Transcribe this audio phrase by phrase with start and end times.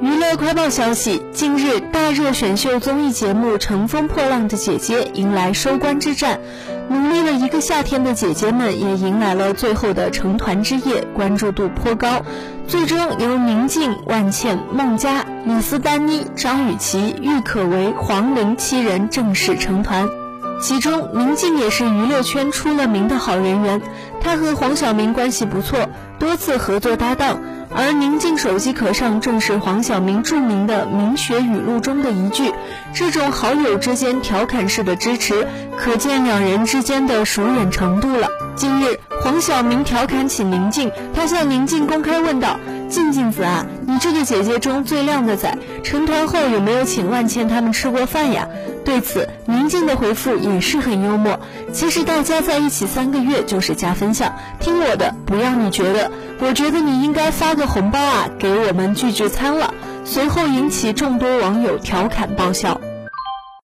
[0.00, 6.40] 娱乐快报消息：近日，大热选秀综艺节目《乘风破浪的姐姐》迎来收官之战，
[6.88, 12.22] 努力了一个夏天的姐姐们也迎来了最后的成团之夜，关注度颇高。
[12.66, 20.08] 最终由宁静、万茜、孟佳、李斯丹妮、张雨绮、郁可唯、黄龄七人正式成团。
[20.62, 23.82] 其中，宁静也是娱乐圈出了名的好人缘，
[24.22, 27.38] 她和黄晓明关系不错，多次合作搭档。
[27.76, 32.52] 而宁静手机壳上正是黄晓明著名的明学语录中的一句，
[32.94, 38.28] 这种好友之间调侃式的支持，可见两人之间的熟稔程度了。
[38.54, 48.48] 近日，黄晓明调侃起宁静，他向宁静公开问道：“静静子啊，你这个姐姐中最靓的仔，成团后有没有请万茜他们吃过饭呀？”
[48.84, 51.40] 对此，宁静的回复也是很幽默。
[51.72, 56.10] 其实大家在一起三个月就是加分项，听我的，不要你觉得。
[56.40, 59.72] 我觉得你应该发个红包啊，给我们聚聚餐了。
[60.04, 62.78] 随后引起众多网友调侃爆笑。